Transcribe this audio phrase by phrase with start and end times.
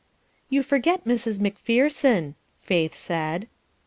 [0.49, 1.39] "You forget Mrs.
[1.39, 3.47] Macpherson," Faith said.